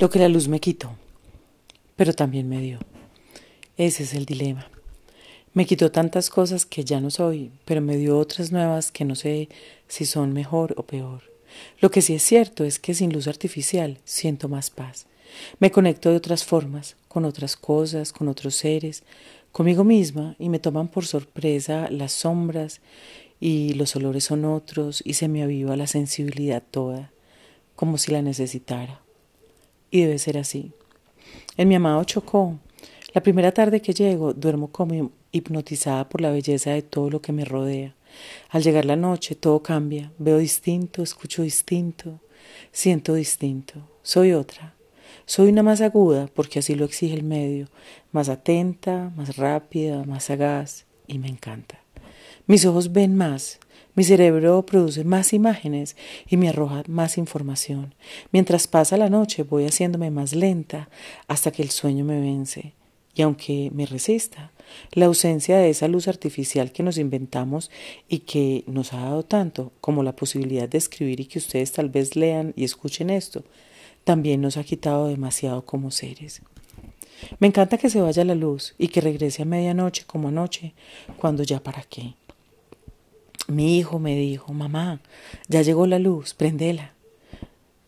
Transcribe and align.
Lo 0.00 0.08
que 0.08 0.20
la 0.20 0.28
luz 0.28 0.46
me 0.46 0.60
quitó, 0.60 0.92
pero 1.96 2.12
también 2.12 2.48
me 2.48 2.60
dio. 2.60 2.78
Ese 3.76 4.04
es 4.04 4.14
el 4.14 4.26
dilema. 4.26 4.70
Me 5.54 5.66
quitó 5.66 5.90
tantas 5.90 6.30
cosas 6.30 6.64
que 6.64 6.84
ya 6.84 7.00
no 7.00 7.10
soy, 7.10 7.50
pero 7.64 7.80
me 7.80 7.96
dio 7.96 8.16
otras 8.16 8.52
nuevas 8.52 8.92
que 8.92 9.04
no 9.04 9.16
sé 9.16 9.48
si 9.88 10.06
son 10.06 10.32
mejor 10.32 10.72
o 10.76 10.84
peor. 10.84 11.24
Lo 11.80 11.90
que 11.90 12.00
sí 12.00 12.14
es 12.14 12.22
cierto 12.22 12.62
es 12.62 12.78
que 12.78 12.94
sin 12.94 13.12
luz 13.12 13.26
artificial 13.26 13.98
siento 14.04 14.48
más 14.48 14.70
paz. 14.70 15.06
Me 15.58 15.72
conecto 15.72 16.10
de 16.10 16.16
otras 16.16 16.44
formas, 16.44 16.94
con 17.08 17.24
otras 17.24 17.56
cosas, 17.56 18.12
con 18.12 18.28
otros 18.28 18.54
seres, 18.54 19.02
conmigo 19.50 19.82
misma 19.82 20.36
y 20.38 20.48
me 20.48 20.60
toman 20.60 20.86
por 20.86 21.06
sorpresa 21.06 21.88
las 21.90 22.12
sombras 22.12 22.80
y 23.40 23.72
los 23.72 23.96
olores 23.96 24.22
son 24.22 24.44
otros 24.44 25.02
y 25.04 25.14
se 25.14 25.26
me 25.26 25.42
aviva 25.42 25.74
la 25.74 25.88
sensibilidad 25.88 26.62
toda, 26.70 27.10
como 27.74 27.98
si 27.98 28.12
la 28.12 28.22
necesitara. 28.22 29.00
Y 29.90 30.02
debe 30.02 30.18
ser 30.18 30.38
así. 30.38 30.72
En 31.56 31.68
mi 31.68 31.74
amado 31.74 32.04
Chocó, 32.04 32.58
la 33.14 33.22
primera 33.22 33.52
tarde 33.52 33.80
que 33.80 33.94
llego, 33.94 34.34
duermo 34.34 34.68
como 34.68 35.10
hipnotizada 35.32 36.08
por 36.08 36.20
la 36.20 36.30
belleza 36.30 36.70
de 36.70 36.82
todo 36.82 37.10
lo 37.10 37.20
que 37.20 37.32
me 37.32 37.44
rodea. 37.44 37.94
Al 38.50 38.62
llegar 38.62 38.84
la 38.84 38.96
noche, 38.96 39.34
todo 39.34 39.62
cambia. 39.62 40.12
Veo 40.18 40.38
distinto, 40.38 41.02
escucho 41.02 41.42
distinto, 41.42 42.20
siento 42.72 43.14
distinto. 43.14 43.88
Soy 44.02 44.32
otra. 44.32 44.74
Soy 45.26 45.50
una 45.50 45.62
más 45.62 45.80
aguda, 45.80 46.28
porque 46.32 46.60
así 46.60 46.74
lo 46.74 46.86
exige 46.86 47.14
el 47.14 47.22
medio, 47.22 47.68
más 48.12 48.28
atenta, 48.28 49.12
más 49.14 49.36
rápida, 49.36 50.04
más 50.04 50.24
sagaz, 50.24 50.86
y 51.06 51.18
me 51.18 51.28
encanta. 51.28 51.80
Mis 52.48 52.64
ojos 52.64 52.92
ven 52.92 53.14
más, 53.14 53.60
mi 53.94 54.04
cerebro 54.04 54.64
produce 54.64 55.04
más 55.04 55.34
imágenes 55.34 55.96
y 56.26 56.38
me 56.38 56.48
arroja 56.48 56.82
más 56.88 57.18
información. 57.18 57.94
Mientras 58.32 58.66
pasa 58.66 58.96
la 58.96 59.10
noche 59.10 59.42
voy 59.42 59.66
haciéndome 59.66 60.10
más 60.10 60.34
lenta 60.34 60.88
hasta 61.26 61.50
que 61.50 61.62
el 61.62 61.68
sueño 61.68 62.06
me 62.06 62.18
vence. 62.18 62.72
Y 63.14 63.20
aunque 63.20 63.70
me 63.74 63.84
resista, 63.84 64.50
la 64.92 65.04
ausencia 65.04 65.58
de 65.58 65.68
esa 65.68 65.88
luz 65.88 66.08
artificial 66.08 66.72
que 66.72 66.82
nos 66.82 66.96
inventamos 66.96 67.70
y 68.08 68.20
que 68.20 68.64
nos 68.66 68.94
ha 68.94 69.00
dado 69.00 69.24
tanto, 69.24 69.72
como 69.82 70.02
la 70.02 70.16
posibilidad 70.16 70.70
de 70.70 70.78
escribir 70.78 71.20
y 71.20 71.26
que 71.26 71.40
ustedes 71.40 71.72
tal 71.72 71.90
vez 71.90 72.16
lean 72.16 72.54
y 72.56 72.64
escuchen 72.64 73.10
esto, 73.10 73.44
también 74.04 74.40
nos 74.40 74.56
ha 74.56 74.64
quitado 74.64 75.08
demasiado 75.08 75.66
como 75.66 75.90
seres. 75.90 76.40
Me 77.40 77.48
encanta 77.48 77.76
que 77.76 77.90
se 77.90 78.00
vaya 78.00 78.24
la 78.24 78.34
luz 78.34 78.74
y 78.78 78.88
que 78.88 79.02
regrese 79.02 79.42
a 79.42 79.44
medianoche 79.44 80.04
como 80.06 80.28
anoche, 80.28 80.72
cuando 81.18 81.42
ya 81.42 81.62
para 81.62 81.82
qué. 81.82 82.14
Mi 83.48 83.78
hijo 83.78 83.98
me 83.98 84.14
dijo, 84.14 84.52
mamá, 84.52 85.00
ya 85.48 85.62
llegó 85.62 85.86
la 85.86 85.98
luz, 85.98 86.34
prendela. 86.34 86.92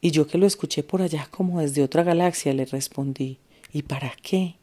Y 0.00 0.10
yo 0.10 0.26
que 0.26 0.36
lo 0.36 0.46
escuché 0.46 0.82
por 0.82 1.00
allá 1.00 1.28
como 1.30 1.60
desde 1.60 1.84
otra 1.84 2.02
galaxia, 2.02 2.52
le 2.52 2.64
respondí, 2.64 3.38
¿y 3.72 3.82
para 3.82 4.12
qué? 4.20 4.56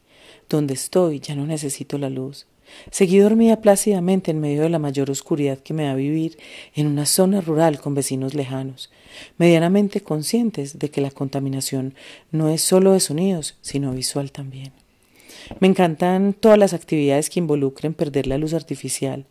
Donde 0.50 0.74
estoy 0.74 1.22
ya 1.22 1.34
no 1.34 1.46
necesito 1.48 1.98
la 1.98 2.10
luz. 2.10 2.46
Seguí 2.90 3.20
dormida 3.20 3.62
plácidamente 3.62 4.32
en 4.32 4.42
medio 4.42 4.64
de 4.64 4.70
la 4.70 4.80
mayor 4.80 5.10
oscuridad 5.10 5.60
que 5.60 5.74
me 5.74 5.86
da 5.86 5.96
vivir 5.96 6.38
en 6.76 6.88
una 6.88 7.06
zona 7.06 7.40
rural 7.40 7.80
con 7.80 7.96
vecinos 7.96 8.34
lejanos, 8.34 8.92
medianamente 9.38 10.02
conscientes 10.02 10.78
de 10.78 10.90
que 10.90 11.00
la 11.00 11.12
contaminación 11.12 11.96
no 12.32 12.50
es 12.50 12.62
solo 12.62 12.92
de 12.92 13.00
sonidos, 13.00 13.56
sino 13.62 13.94
visual 13.94 14.34
también. 14.34 14.74
Me 15.60 15.68
encantan 15.68 16.34
todas 16.34 16.58
las 16.58 16.74
actividades 16.74 17.30
que 17.30 17.40
involucren 17.40 17.94
perder 17.94 18.28
la 18.28 18.38
luz 18.38 18.54
artificial. 18.54 19.26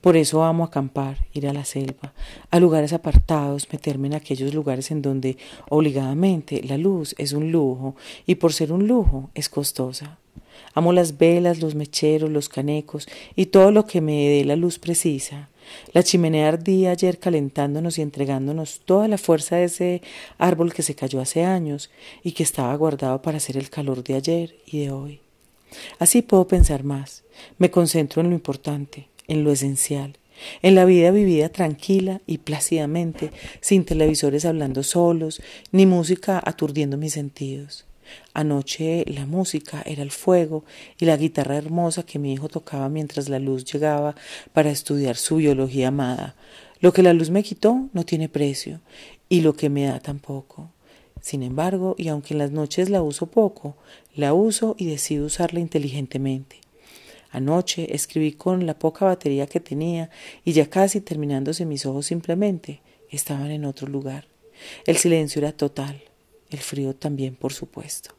Por 0.00 0.16
eso 0.16 0.44
amo 0.44 0.64
acampar, 0.64 1.26
ir 1.32 1.46
a 1.46 1.52
la 1.52 1.64
selva, 1.64 2.12
a 2.50 2.60
lugares 2.60 2.92
apartados, 2.92 3.68
meterme 3.72 4.08
en 4.08 4.14
aquellos 4.14 4.54
lugares 4.54 4.90
en 4.90 5.02
donde 5.02 5.36
obligadamente 5.68 6.62
la 6.62 6.78
luz 6.78 7.14
es 7.18 7.32
un 7.32 7.52
lujo 7.52 7.96
y 8.26 8.36
por 8.36 8.52
ser 8.52 8.72
un 8.72 8.86
lujo 8.86 9.30
es 9.34 9.48
costosa. 9.48 10.18
Amo 10.74 10.92
las 10.92 11.18
velas, 11.18 11.60
los 11.60 11.74
mecheros, 11.74 12.30
los 12.30 12.48
canecos 12.48 13.06
y 13.36 13.46
todo 13.46 13.70
lo 13.70 13.86
que 13.86 14.00
me 14.00 14.28
dé 14.28 14.44
la 14.44 14.56
luz 14.56 14.78
precisa. 14.78 15.48
La 15.92 16.02
chimenea 16.02 16.48
ardía 16.48 16.90
ayer 16.90 17.18
calentándonos 17.18 17.98
y 17.98 18.02
entregándonos 18.02 18.80
toda 18.84 19.08
la 19.08 19.18
fuerza 19.18 19.56
de 19.56 19.64
ese 19.64 20.02
árbol 20.38 20.74
que 20.74 20.82
se 20.82 20.94
cayó 20.94 21.20
hace 21.20 21.44
años 21.44 21.90
y 22.22 22.32
que 22.32 22.42
estaba 22.42 22.74
guardado 22.76 23.22
para 23.22 23.38
hacer 23.38 23.56
el 23.56 23.70
calor 23.70 24.02
de 24.04 24.14
ayer 24.14 24.56
y 24.66 24.80
de 24.80 24.90
hoy. 24.90 25.23
Así 25.98 26.22
puedo 26.22 26.46
pensar 26.46 26.84
más. 26.84 27.24
Me 27.58 27.70
concentro 27.70 28.22
en 28.22 28.28
lo 28.28 28.34
importante, 28.34 29.08
en 29.28 29.44
lo 29.44 29.50
esencial, 29.52 30.18
en 30.62 30.74
la 30.74 30.84
vida 30.84 31.10
vivida 31.10 31.48
tranquila 31.48 32.20
y 32.26 32.38
plácidamente, 32.38 33.30
sin 33.60 33.84
televisores 33.84 34.44
hablando 34.44 34.82
solos, 34.82 35.42
ni 35.72 35.86
música 35.86 36.40
aturdiendo 36.44 36.96
mis 36.96 37.12
sentidos. 37.12 37.86
Anoche 38.34 39.04
la 39.06 39.26
música 39.26 39.82
era 39.86 40.02
el 40.02 40.10
fuego 40.10 40.64
y 40.98 41.06
la 41.06 41.16
guitarra 41.16 41.56
hermosa 41.56 42.04
que 42.04 42.18
mi 42.18 42.32
hijo 42.32 42.48
tocaba 42.48 42.88
mientras 42.88 43.28
la 43.28 43.38
luz 43.38 43.64
llegaba 43.64 44.14
para 44.52 44.70
estudiar 44.70 45.16
su 45.16 45.36
biología 45.36 45.88
amada. 45.88 46.36
Lo 46.80 46.92
que 46.92 47.02
la 47.02 47.14
luz 47.14 47.30
me 47.30 47.42
quitó 47.42 47.88
no 47.92 48.04
tiene 48.04 48.28
precio 48.28 48.80
y 49.28 49.40
lo 49.40 49.54
que 49.54 49.70
me 49.70 49.86
da 49.86 50.00
tampoco. 50.00 50.73
Sin 51.24 51.42
embargo, 51.42 51.94
y 51.96 52.08
aunque 52.08 52.34
en 52.34 52.38
las 52.38 52.50
noches 52.50 52.90
la 52.90 53.00
uso 53.00 53.30
poco, 53.30 53.78
la 54.14 54.34
uso 54.34 54.76
y 54.76 54.84
decido 54.84 55.24
usarla 55.24 55.58
inteligentemente. 55.58 56.60
Anoche 57.30 57.94
escribí 57.94 58.32
con 58.32 58.66
la 58.66 58.78
poca 58.78 59.06
batería 59.06 59.46
que 59.46 59.58
tenía 59.58 60.10
y 60.44 60.52
ya 60.52 60.68
casi 60.68 61.00
terminándose 61.00 61.64
mis 61.64 61.86
ojos 61.86 62.04
simplemente 62.04 62.82
estaban 63.08 63.50
en 63.50 63.64
otro 63.64 63.88
lugar. 63.88 64.26
El 64.86 64.98
silencio 64.98 65.38
era 65.38 65.52
total 65.52 66.02
el 66.50 66.58
frío 66.58 66.94
también, 66.94 67.36
por 67.36 67.54
supuesto. 67.54 68.10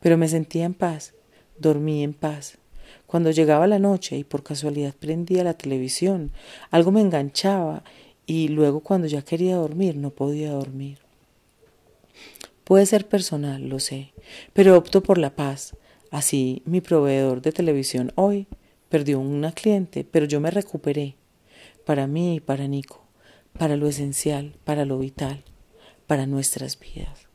Pero 0.00 0.16
me 0.16 0.26
sentía 0.26 0.64
en 0.64 0.72
paz, 0.72 1.12
dormí 1.58 2.02
en 2.02 2.14
paz. 2.14 2.56
Cuando 3.06 3.30
llegaba 3.30 3.66
la 3.66 3.78
noche 3.78 4.16
y 4.16 4.24
por 4.24 4.42
casualidad 4.42 4.94
prendía 4.98 5.44
la 5.44 5.52
televisión, 5.52 6.32
algo 6.70 6.92
me 6.92 7.02
enganchaba 7.02 7.84
y 8.24 8.48
luego 8.48 8.80
cuando 8.80 9.06
ya 9.06 9.20
quería 9.20 9.56
dormir 9.56 9.96
no 9.96 10.08
podía 10.08 10.52
dormir. 10.52 11.07
Puede 12.68 12.84
ser 12.84 13.08
personal, 13.08 13.66
lo 13.66 13.80
sé, 13.80 14.12
pero 14.52 14.76
opto 14.76 15.02
por 15.02 15.16
la 15.16 15.34
paz. 15.34 15.74
Así 16.10 16.60
mi 16.66 16.82
proveedor 16.82 17.40
de 17.40 17.50
televisión 17.50 18.12
hoy 18.14 18.46
perdió 18.90 19.20
una 19.20 19.52
cliente, 19.52 20.04
pero 20.04 20.26
yo 20.26 20.38
me 20.38 20.50
recuperé. 20.50 21.16
Para 21.86 22.06
mí 22.06 22.34
y 22.34 22.40
para 22.40 22.66
Nico, 22.66 23.06
para 23.58 23.78
lo 23.78 23.88
esencial, 23.88 24.52
para 24.64 24.84
lo 24.84 24.98
vital, 24.98 25.44
para 26.06 26.26
nuestras 26.26 26.78
vidas. 26.78 27.27